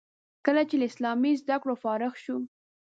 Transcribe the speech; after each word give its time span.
کله 0.45 0.61
چې 0.69 0.75
له 0.79 0.85
اسلامي 0.91 1.33
زده 1.41 1.55
کړو 1.61 1.73
فارغ 1.83 2.13
شو. 2.23 2.37